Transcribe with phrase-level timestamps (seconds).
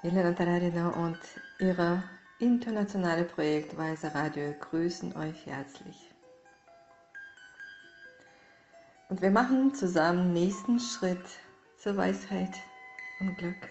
[0.00, 1.18] Elena Taradina und
[1.58, 2.04] ihre
[2.38, 6.14] internationale Projekt Weise Radio grüßen euch herzlich.
[9.08, 11.24] Und wir machen zusammen nächsten Schritt
[11.78, 12.54] zur Weisheit
[13.18, 13.68] und Glück.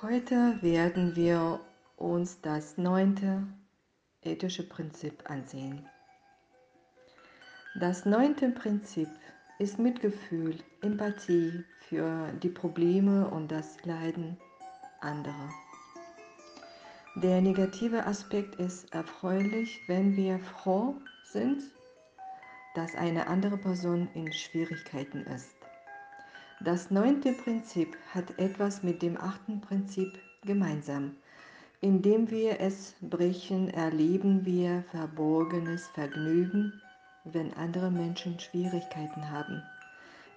[0.00, 1.60] Heute werden wir
[1.96, 3.46] uns das neunte
[4.22, 5.88] ethische Prinzip ansehen.
[7.78, 9.08] Das neunte Prinzip
[9.58, 14.36] ist Mitgefühl, Empathie für die Probleme und das Leiden
[15.00, 15.50] anderer.
[17.16, 20.94] Der negative Aspekt ist erfreulich, wenn wir froh
[21.24, 21.62] sind,
[22.74, 25.54] dass eine andere Person in Schwierigkeiten ist.
[26.60, 31.16] Das neunte Prinzip hat etwas mit dem achten Prinzip gemeinsam.
[31.80, 36.81] Indem wir es brechen, erleben wir verborgenes Vergnügen
[37.24, 39.62] wenn andere Menschen Schwierigkeiten haben,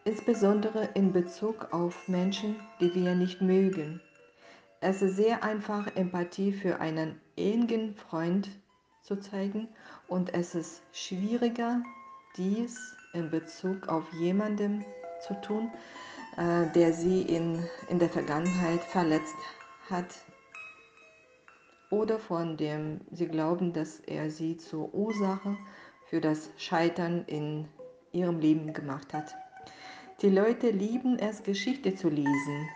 [0.04, 4.02] insbesondere in Bezug auf Menschen, die wir nicht mögen.
[4.82, 8.50] Es ist sehr einfach, Empathie für einen engen Freund
[9.02, 9.68] zu zeigen.
[10.08, 11.82] Und es ist schwieriger,
[12.38, 12.78] dies
[13.14, 14.86] in Bezug auf jemanden
[15.26, 15.72] zu tun,
[16.38, 19.36] äh, der sie in, in der Vergangenheit verletzt
[19.90, 20.14] hat.
[21.90, 25.56] Oder von dem sie glauben, dass er sie zur Ursache
[26.06, 27.68] für das Scheitern in
[28.12, 29.36] ihrem Leben gemacht hat.
[30.22, 32.70] Die Leute lieben es, Geschichte zu lesen.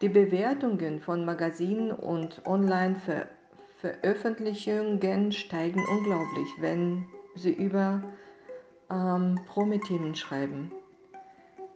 [0.00, 8.04] Die Bewertungen von Magazinen und Online-Veröffentlichungen steigen unglaublich, wenn sie über
[8.90, 10.70] ähm, Promethemen schreiben.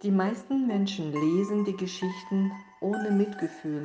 [0.03, 3.83] Die meisten Menschen lesen die Geschichten ohne Mitgefühl.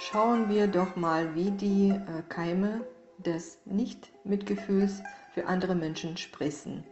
[0.00, 2.80] Schauen wir doch mal, wie die äh, Keime
[3.22, 6.84] des Nicht-Mitgefühls für andere Menschen sprechen.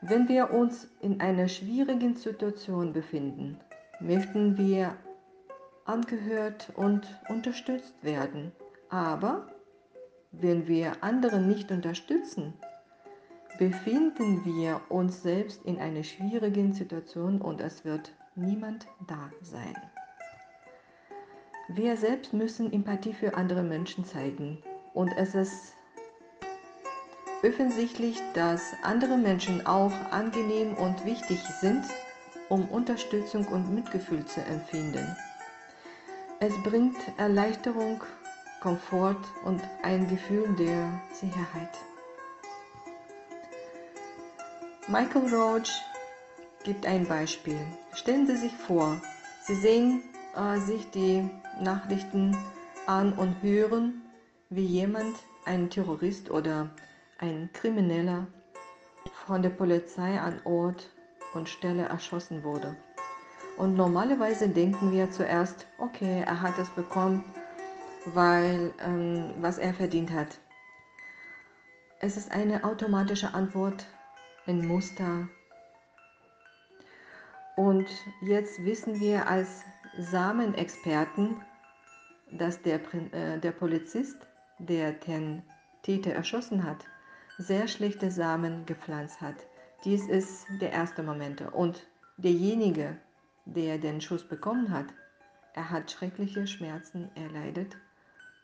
[0.00, 3.58] Wenn wir uns in einer schwierigen Situation befinden,
[4.00, 4.96] möchten wir
[5.84, 8.52] angehört und unterstützt werden.
[8.90, 9.48] Aber
[10.30, 12.54] wenn wir andere nicht unterstützen,
[13.58, 19.74] befinden wir uns selbst in einer schwierigen Situation und es wird niemand da sein.
[21.68, 24.62] Wir selbst müssen Empathie für andere Menschen zeigen
[24.98, 25.74] und es ist
[27.44, 31.84] offensichtlich, dass andere Menschen auch angenehm und wichtig sind,
[32.48, 35.16] um Unterstützung und Mitgefühl zu empfinden.
[36.40, 38.02] Es bringt Erleichterung,
[38.60, 41.78] Komfort und ein Gefühl der Sicherheit.
[44.88, 45.80] Michael Roach
[46.64, 47.60] gibt ein Beispiel.
[47.92, 49.00] Stellen Sie sich vor,
[49.42, 50.02] Sie sehen
[50.34, 51.30] äh, sich die
[51.60, 52.36] Nachrichten
[52.86, 54.02] an und hören,
[54.50, 56.70] wie jemand, ein Terrorist oder
[57.18, 58.26] ein Krimineller,
[59.26, 60.90] von der Polizei an Ort
[61.34, 62.76] und Stelle erschossen wurde.
[63.58, 67.24] Und normalerweise denken wir zuerst, okay, er hat es bekommen,
[68.06, 70.38] weil ähm, was er verdient hat.
[72.00, 73.84] Es ist eine automatische Antwort,
[74.46, 75.28] ein Muster.
[77.56, 77.88] Und
[78.22, 79.64] jetzt wissen wir als
[79.98, 81.42] Samenexperten,
[82.30, 82.80] dass der,
[83.12, 84.16] äh, der Polizist
[84.58, 85.42] der den
[85.82, 86.84] Täter erschossen hat,
[87.38, 89.36] sehr schlechte Samen gepflanzt hat.
[89.84, 91.40] Dies ist der erste Moment.
[91.52, 91.86] Und
[92.16, 92.96] derjenige,
[93.44, 94.86] der den Schuss bekommen hat,
[95.54, 97.76] er hat schreckliche Schmerzen erleidet.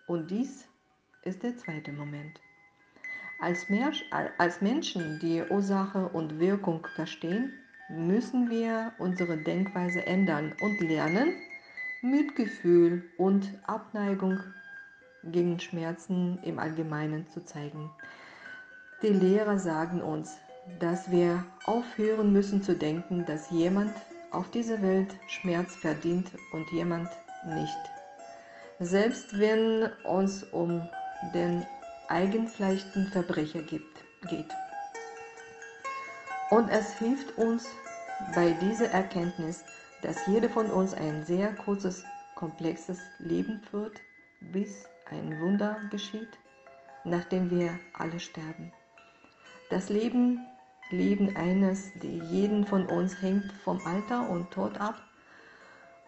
[0.07, 0.69] Und dies
[1.23, 2.41] ist der zweite Moment.
[3.41, 4.05] Als, Mensch,
[4.39, 7.53] als Menschen, die Ursache und Wirkung verstehen,
[7.89, 11.35] müssen wir unsere Denkweise ändern und lernen,
[12.03, 14.41] Mitgefühl und Abneigung
[15.33, 17.91] gegen Schmerzen im Allgemeinen zu zeigen.
[19.03, 20.37] Die Lehrer sagen uns,
[20.81, 23.93] dass wir aufhören müssen zu denken, dass jemand
[24.31, 27.09] auf dieser Welt Schmerz verdient und jemand
[27.47, 27.79] nicht.
[28.81, 30.89] Selbst wenn uns um
[31.33, 31.65] den
[32.09, 34.51] eigenfleichten Verbrecher gibt, geht.
[36.51, 37.67] Und es hilft uns
[38.35, 39.65] bei dieser Erkenntnis,
[40.03, 42.05] dass jeder von uns ein sehr kurzes,
[42.35, 44.01] komplexes Leben führt,
[44.41, 46.39] bis ein Wunder geschieht,
[47.05, 48.73] nachdem wir alle sterben.
[49.71, 50.41] Das Leben,
[50.91, 55.03] Leben eines, die jeden von uns hängt vom Alter und Tod ab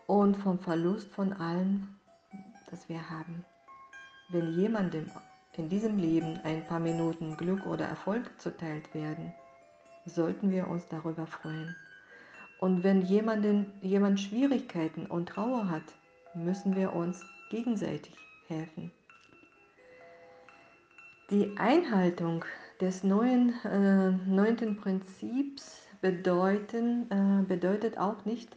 [0.07, 1.97] und vom Verlust von allem,
[2.71, 3.45] das wir haben.
[4.31, 5.11] Wenn jemandem
[5.57, 9.33] in diesem Leben ein paar Minuten Glück oder Erfolg zuteilt werden,
[10.05, 11.75] sollten wir uns darüber freuen.
[12.61, 15.95] Und wenn jemanden, jemand Schwierigkeiten und Trauer hat,
[16.35, 18.15] müssen wir uns gegenseitig
[18.49, 18.93] helfen.
[21.31, 22.45] Die Einhaltung
[22.81, 28.57] des neuen, äh, neunten Prinzips bedeuten, äh, bedeutet auch nicht,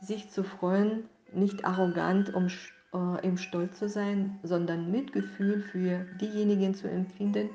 [0.00, 2.48] sich zu freuen, nicht arrogant, um
[2.92, 7.48] äh, im Stolz zu sein, sondern Mitgefühl für diejenigen zu empfinden,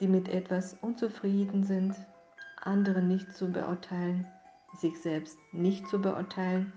[0.00, 1.94] die mit etwas unzufrieden sind,
[2.60, 4.26] andere nicht zu beurteilen,
[4.76, 6.72] sich selbst nicht zu beurteilen,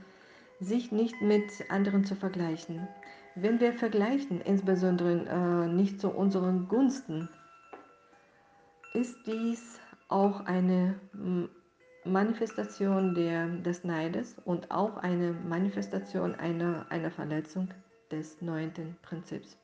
[0.59, 2.87] sich nicht mit anderen zu vergleichen.
[3.35, 7.29] Wenn wir vergleichen, insbesondere äh, nicht zu unseren Gunsten,
[8.93, 9.79] ist dies
[10.09, 10.99] auch eine
[12.03, 17.69] Manifestation der, des Neides und auch eine Manifestation einer, einer Verletzung
[18.11, 19.57] des neunten Prinzips.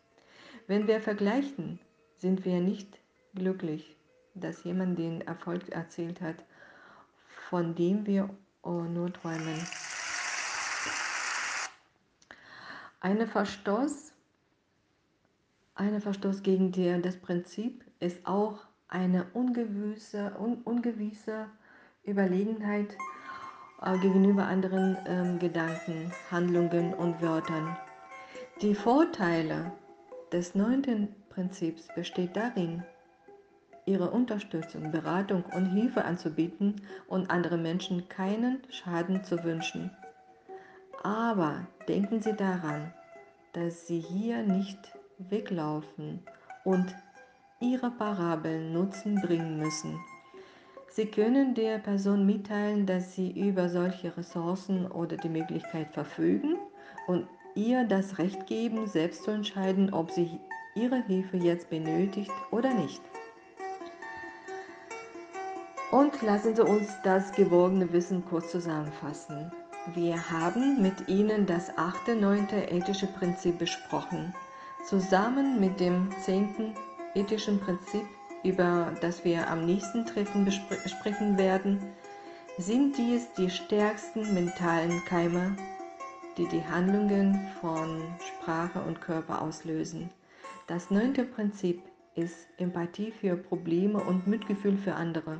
[0.68, 1.80] Wenn wir vergleichen,
[2.16, 3.00] sind wir nicht
[3.36, 3.98] glücklich,
[4.34, 6.38] dass jemand den Erfolg erzielt hat,
[7.50, 8.30] von dem wir
[8.64, 9.87] nur träumen.
[13.00, 14.12] Ein Verstoß,
[15.76, 21.46] eine Verstoß gegen die, das Prinzip ist auch eine ungewisse, un, ungewisse
[22.04, 22.98] Überlegenheit
[23.84, 27.78] äh, gegenüber anderen ähm, Gedanken, Handlungen und Wörtern.
[28.64, 29.72] Die Vorteile
[30.32, 32.84] des neunten Prinzips besteht darin,
[33.86, 39.92] ihre Unterstützung, Beratung und Hilfe anzubieten und anderen Menschen keinen Schaden zu wünschen.
[41.04, 42.94] Aber denken Sie daran,
[43.54, 44.80] dass Sie hier nicht
[45.18, 46.22] weglaufen
[46.64, 46.96] und
[47.60, 50.00] Ihre Parabeln Nutzen bringen müssen.
[50.90, 56.58] Sie können der Person mitteilen, dass Sie über solche Ressourcen oder die Möglichkeit verfügen
[57.08, 57.28] und
[57.58, 60.40] ihr das Recht geben, selbst zu entscheiden, ob sie
[60.76, 63.02] Ihre Hilfe jetzt benötigt oder nicht.
[65.92, 69.52] Und lassen Sie uns das gewogene Wissen kurz zusammenfassen.
[69.94, 74.34] Wir haben mit Ihnen das achte, neunte ethische Prinzip besprochen,
[74.86, 76.76] zusammen mit dem zehnten
[77.16, 78.04] ethischen Prinzip,
[78.44, 81.80] über das wir am nächsten Treffen besprechen werden,
[82.58, 85.56] sind dies die stärksten mentalen Keime,
[86.38, 90.10] die die Handlungen von Sprache und Körper auslösen.
[90.68, 91.82] Das neunte Prinzip
[92.14, 95.38] ist Empathie für Probleme und Mitgefühl für andere.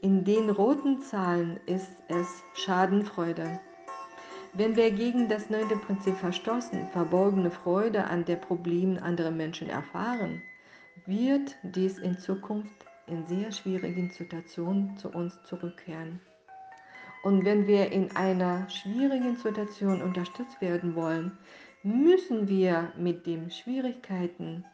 [0.00, 3.58] In den roten Zahlen ist es Schadenfreude.
[4.52, 10.40] Wenn wir gegen das neunte Prinzip verstoßen, verborgene Freude an den Problemen anderer Menschen erfahren,
[11.06, 16.20] wird dies in Zukunft in sehr schwierigen Situationen zu uns zurückkehren.
[17.24, 21.36] Und wenn wir in einer schwierigen Situation unterstützt werden wollen,
[21.82, 24.64] müssen wir mit den Schwierigkeiten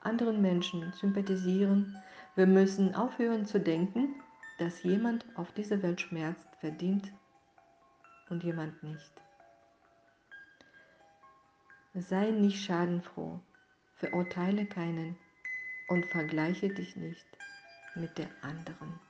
[0.00, 1.98] anderen Menschen sympathisieren.
[2.34, 4.14] Wir müssen aufhören zu denken,
[4.60, 7.10] dass jemand auf dieser Welt schmerzt, verdient
[8.28, 9.10] und jemand nicht.
[11.94, 13.40] Sei nicht schadenfroh,
[13.96, 15.16] verurteile keinen
[15.88, 17.26] und vergleiche dich nicht
[17.94, 19.00] mit der anderen.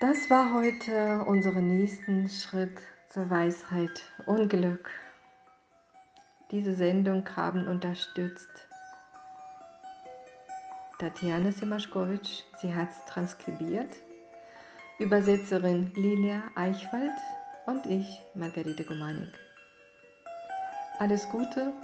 [0.00, 2.78] Das war heute unser nächsten Schritt
[3.10, 4.90] zur Weisheit und Glück.
[6.50, 8.65] Diese Sendung haben unterstützt
[10.98, 13.94] Tatjana Simaschkowitsch, sie hat es transkribiert,
[14.98, 17.12] Übersetzerin Lilia Eichwald
[17.66, 19.38] und ich, Margarete Gumanik.
[20.98, 21.74] Alles Gute,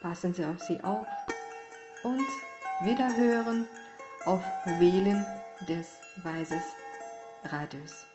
[0.00, 1.08] passen Sie auf Sie auf
[2.04, 2.28] und
[2.84, 3.66] wiederhören
[4.24, 4.44] auf
[4.78, 5.26] Wählen
[5.68, 6.62] des Weises
[7.42, 8.06] Radios.